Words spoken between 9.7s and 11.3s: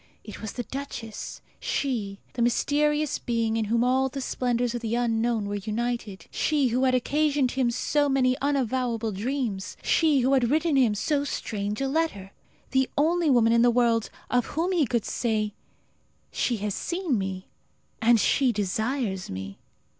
she who had written him so